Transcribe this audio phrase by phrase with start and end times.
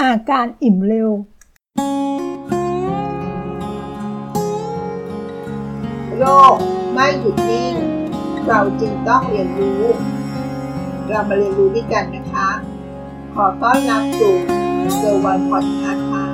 [0.00, 1.10] อาการอิ่มเร็ว
[6.18, 6.56] โลก
[6.92, 7.74] ไม่หยุดนิ่ง
[8.46, 9.82] เราจึงต้องเรียนรู้
[11.08, 12.48] เรามาเรียนรู้ด้วยกันนะคะ
[13.34, 14.34] ขอต้อนรับสู่
[14.96, 16.24] เซอร์วันพอดคาส์ค่ะ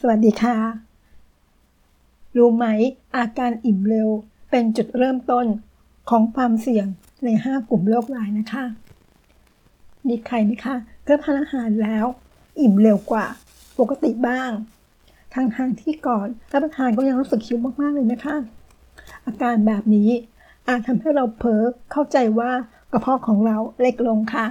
[0.00, 0.56] สวัสดีค่ะ
[2.36, 2.66] รู้ไหม
[3.16, 4.08] อาการอิ่มเร็ว
[4.50, 5.46] เป็นจุดเริ่มต้น
[6.10, 6.86] ของความเสี่ยง
[7.24, 8.64] ใน 5 กลุ่มโรคร้ายนะคะ
[10.08, 10.76] มีใครไหมคะ
[11.08, 12.06] รับประทานอาหารแล้ว
[12.60, 13.26] อิ่มเร็วกว่า
[13.78, 14.50] ปกติบ้าง
[15.34, 18.36] ทางทางที่ก่อนรับประทานก็ยังรู้สึกหิวมากๆเลยนะคะ
[19.26, 20.10] อาการแบบนี้
[20.68, 21.62] อาจทำให้เราเพ้อ
[21.92, 22.50] เข้าใจว่า
[22.92, 24.46] กระเพาะของเราเล็กลงค่ะ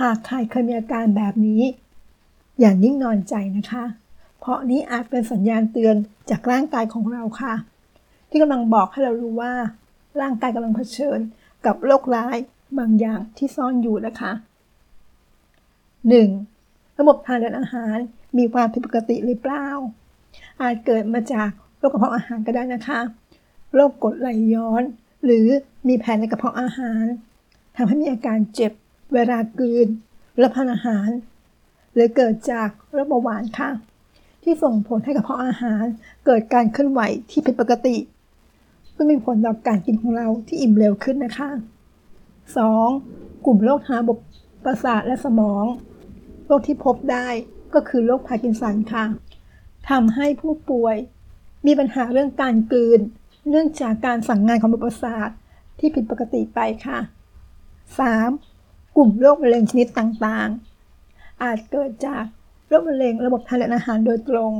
[0.00, 1.62] หากใครเคยมีอาการแบบนี้
[2.60, 3.84] อย่านิ่งนอนใจนะคะ
[4.38, 5.96] เพราะนี้อาจเป็นสัญญาณเตือน
[6.30, 7.54] จากร่างกายของเราค่ะ
[8.28, 9.52] ที่กำลังบอกให้เรารู้ว่า
[10.20, 11.18] ร่างกายกำลังเผชิญ
[11.66, 12.36] กับโรคร้าย
[12.78, 14.32] บางอย่างที่ซ่อนอยู่นะคะ
[16.24, 16.98] 1.
[16.98, 17.96] ระบบทางเดินอาหาร
[18.38, 19.66] มีความผิดปกติหรือเปล่า
[20.60, 23.00] อาจเกิดมาจากโรคกระเพาะอาหารก็ได้นะคะ
[23.74, 24.82] โรคกรดไหลย้อน
[25.24, 25.46] หรือ
[25.88, 27.04] มีแผลในกระเพาะอาหาร
[27.76, 28.72] ทำให้มีอาการเจ็บ
[29.14, 29.86] เวลากลืน
[30.42, 31.08] รับประทานอาหาร
[31.94, 33.70] หรือเกิดจากโรคเบาหวานค่ะ
[34.42, 35.84] ที่ส่งผลให้กระเพาะอาหาร
[36.26, 37.00] เกิดการเคลื่อนไหว
[37.30, 37.96] ที่ผิดปกติ
[38.96, 41.50] ซึ่งมีผลต่อการกินของเราที่อิ่มเร็วขึ้นนะคะ
[42.66, 43.44] 2.
[43.44, 44.18] กลุ่มโรคทางระบบ
[44.64, 45.64] ประสาทและสมอง
[46.46, 47.28] โรคที่พบได้
[47.74, 49.04] ก็คือโรคพาร์กินสันค่ะ
[49.90, 50.96] ทำให้ผู้ป่วย
[51.66, 53.00] มีปัญหาเรื่องการกลืน
[53.50, 55.28] เนื่องจากการสั่งงานของระบบประสาท
[55.78, 56.98] ที่ผิดปกติไปค่ะ
[58.18, 58.96] 3.
[58.96, 62.24] กลุ่มโรคมะเร็งชนิดต่างๆ อาจเกิดจาก
[62.68, 64.52] โรคมะเร็งระบบทางเดินอาหารโดยตรง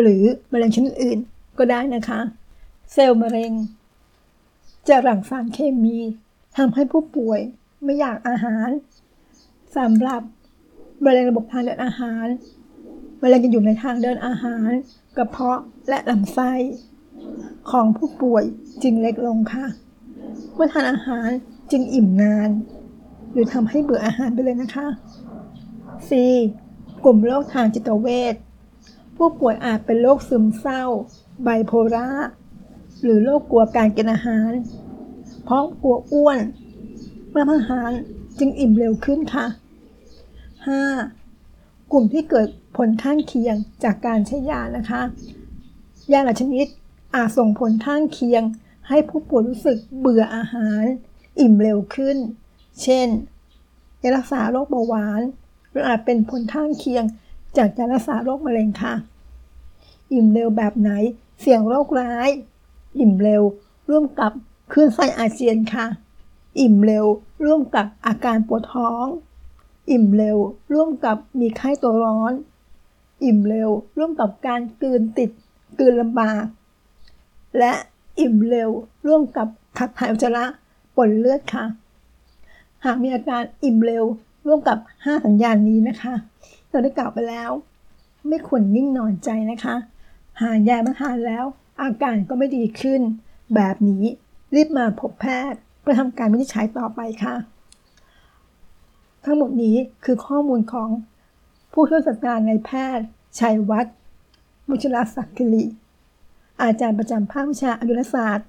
[0.00, 1.18] หรือมะเร็งชนิดอื่น
[1.58, 2.20] ก็ได้นะคะ
[2.92, 3.52] เซลล์มะเร็ง
[4.88, 5.98] จะหลั่งสารเคมี
[6.56, 7.40] ทำให้ผู้ป่วย
[7.82, 8.68] ไม่อยากอาหาร
[9.76, 10.22] สำหรับ
[11.04, 12.26] มะเร็งระบบทางเดินอาหาร
[13.22, 14.70] มะเร็งจะอยู่ในทางเดินอาหาร
[15.16, 16.52] กระเพาะและลำไส้
[17.70, 18.44] ของผู้ป่วย
[18.82, 19.66] จึงเล็กลงค่ะ
[20.54, 21.28] เมื่อทานอาหาร
[21.70, 22.50] จึงอิ่มนาน
[23.32, 24.86] หรือทำให้เบื่ออาหารไปเลยนะคะ
[26.08, 26.10] C
[27.04, 28.34] กลุ่มโรคทางจิตเวช
[29.16, 30.84] ผู้ป่วยอาจเป็นโรคซึมเศร้า
[31.42, 32.08] ไบโพล่า
[33.02, 34.52] หรือโรคกลัวการกินอาหาร
[35.44, 36.38] เพราะกลัวอ้วน
[37.30, 37.90] เมื่ออาหาร
[38.38, 39.46] จึงอิ่มเร็วขึ้นค่ะ
[41.08, 41.92] 5.
[41.92, 45.02] กลุ่มที่เกิดผลข้างเคียงจากการใช้ยานะคะ
[46.12, 46.66] ยาหลายชนิด
[47.14, 48.42] อาจส่งผลข้างเคียง
[48.88, 50.84] ให้ผู้ป่วยรู้สึกเบื่ออาหาร
[51.40, 52.16] อิ่มเร็วขึ้น
[52.82, 53.08] เช่น
[54.02, 55.22] ยารักษาโรคเบาหวาน
[55.70, 57.04] หรืออาจเป็นผลข้างเคียง
[57.56, 58.94] จากยารักษาโรคมะเร็งค่ะ
[60.12, 60.90] อิ่มเร็วแบบไหน
[61.40, 62.28] เสี่ยงโรคร้าย
[62.98, 63.42] อิ่มเร็ว
[63.90, 64.32] ร่วมกับ
[64.72, 65.86] คลื่นไส้อาเจียนค่ะ
[66.60, 67.06] อิ่มเร็ว
[67.44, 69.06] ร่วมกับอาการปวดท้อง
[69.90, 70.38] อิ่มเร็ว
[70.72, 72.32] ร่วมกับมีไข้ตัวร้อน
[73.24, 75.30] อิ่มเร็ว ร่วมกับการกลืนติด
[75.78, 76.44] กลืนลำบาก
[77.58, 77.72] และ
[78.20, 78.70] อิ่มเร็ว
[79.06, 79.48] ร่วมกับ
[79.78, 80.44] ขับถ่ายอุจจาระ
[80.96, 81.64] ปนเลือดค่ะ
[82.84, 84.04] หากมีอาการอิ่มเร็ว
[84.46, 86.14] ร่วมกับ 5 สัญญาณนี้นะคะ
[86.70, 87.50] เราได้กล่าวไปแล้ว
[88.28, 89.74] ไม่ควรนิ่งนอนใจนะคะ
[90.40, 91.44] หายามาทานแล้ว
[91.82, 93.00] อาการก็ไม่ดีขึ้น
[93.54, 94.04] แบบนี้
[94.54, 97.36] รีบมาพบแพทย์เพื่อทำการวินิจฉัยต่อไปค่ะ
[99.24, 100.88] ทั้งหมดนี้คือข้อมูลของ
[101.72, 103.06] ผู้ช่วยศาสตราจารย์นายแพทย์
[103.38, 103.96] ชัยวัฒน์
[104.68, 105.64] มุชลศักดิ์คิริ
[106.62, 108.48] อาจารย์ประจำภาควิชาอายุรศาสตร์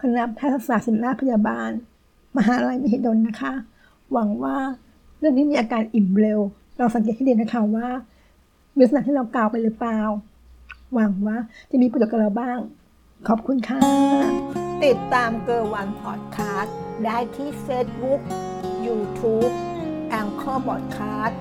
[0.00, 1.70] คณะแพทยศาสตร์ศิริราชพยาบาล
[2.36, 3.52] มหาลัยมหิดลนะคะ
[4.12, 4.56] หวังว่า
[5.18, 6.40] เรื่องนี้มีอาการอิ่มเร็ว
[6.76, 7.88] เราสังเกตให้ดีนะคะว่า
[8.74, 10.00] มีลักษณะที่เรากล่าวไปหรือเปล่า
[10.94, 11.38] หวังว่า
[11.70, 12.58] จะมีประโยชน์กับเราบ้าง
[13.28, 13.80] ขอบคุณค่ะ
[14.84, 18.20] ติดตามเกอร์วันพอดคาสต์ได้ที่เฟซบุ๊ก
[18.86, 19.48] ยูทูบ
[20.10, 21.40] Anchor podcast